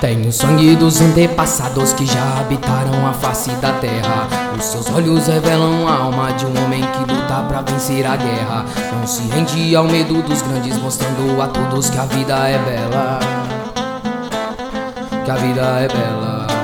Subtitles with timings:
[0.00, 4.26] Tem o sangue dos antepassados que já habitaram a face da terra.
[4.56, 8.64] Os seus olhos revelam a alma de um homem que luta para vencer a guerra.
[8.94, 13.20] Não se rende ao medo dos grandes, mostrando a todos que a vida é bela.
[15.22, 16.59] Que a vida é bela.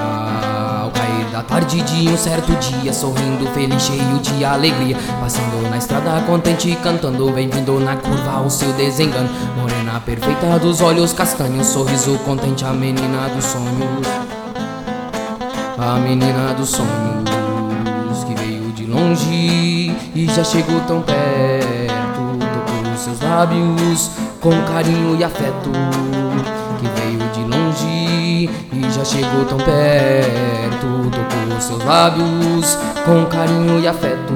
[1.36, 4.96] Da tarde de um certo dia, sorrindo, feliz, cheio de alegria.
[5.20, 9.28] Passando na estrada contente, cantando, bem-vindo na curva o seu desengano.
[9.54, 14.06] Morena perfeita dos olhos castanhos, sorriso contente, a menina dos sonhos.
[15.76, 21.95] A menina dos sonhos que veio de longe e já chegou tão perto.
[23.16, 25.70] Seus lábios com carinho e afeto.
[26.78, 31.10] Que veio de longe e já chegou tão perto.
[31.10, 34.34] Tocou seus lábios com carinho e afeto.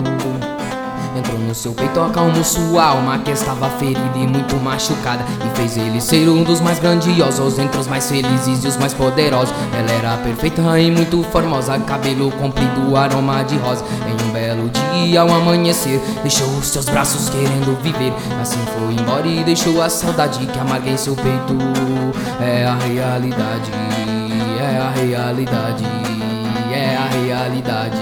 [1.51, 6.01] No seu peito, acalmou sua alma que estava ferida e muito machucada E fez ele
[6.01, 9.53] ser um dos mais grandiosos, entre os mais felizes e os mais poderosos.
[9.77, 13.85] Ela era perfeita e muito formosa, cabelo comprido, aroma de rosa.
[14.07, 18.13] Em um belo dia, ao amanhecer, deixou os seus braços querendo viver.
[18.41, 21.59] Assim foi embora e deixou a saudade que amarga em seu peito.
[22.41, 23.73] É a realidade,
[24.61, 25.85] é a realidade,
[26.73, 27.97] é a realidade,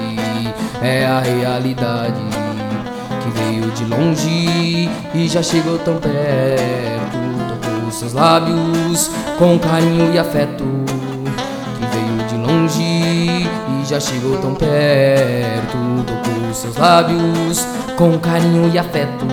[0.82, 2.48] é a realidade
[3.30, 7.18] veio de longe e já chegou tão perto.
[7.48, 10.64] Tocou seus lábios com carinho e afeto.
[11.78, 15.78] Que veio de longe e já chegou tão perto.
[16.06, 19.26] Tocou seus lábios com carinho e afeto.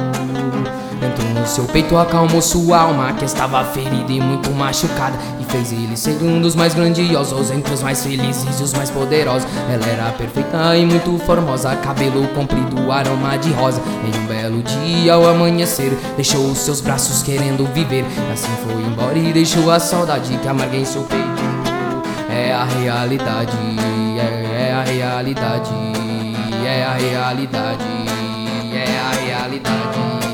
[1.01, 5.17] Entrou no seu peito, acalmou sua alma que estava ferida e muito machucada.
[5.39, 8.89] E fez ele ser um dos mais grandiosos, entre os mais felizes e os mais
[8.89, 9.47] poderosos.
[9.71, 13.81] Ela era perfeita e muito formosa, cabelo comprido, aroma de rosa.
[14.05, 18.05] Em um belo dia ao amanhecer, deixou os seus braços querendo viver.
[18.31, 21.25] Assim foi embora e deixou a saudade que amarga em seu peito.
[22.29, 23.57] É a realidade,
[24.19, 25.71] é, é a realidade,
[26.65, 27.83] é a realidade,
[28.73, 30.24] é a realidade